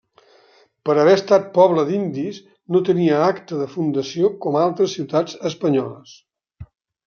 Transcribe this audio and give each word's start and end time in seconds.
Per 0.87 0.95
haver 1.01 1.11
estat 1.17 1.45
pobla 1.57 1.83
d'indis 1.89 2.39
no 2.77 2.83
tenia 2.89 3.21
acta 3.27 3.61
de 3.61 3.69
fundació 3.77 4.33
com 4.47 4.61
altres 4.65 4.99
ciutats 4.99 5.41
espanyoles. 5.55 6.21